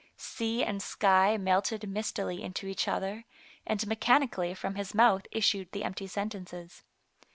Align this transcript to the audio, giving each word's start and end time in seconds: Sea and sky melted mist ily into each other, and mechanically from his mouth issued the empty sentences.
Sea 0.17 0.63
and 0.63 0.81
sky 0.81 1.37
melted 1.37 1.87
mist 1.87 2.17
ily 2.17 2.41
into 2.41 2.65
each 2.65 2.87
other, 2.87 3.23
and 3.67 3.85
mechanically 3.85 4.55
from 4.55 4.73
his 4.73 4.95
mouth 4.95 5.27
issued 5.31 5.71
the 5.73 5.83
empty 5.83 6.07
sentences. 6.07 6.81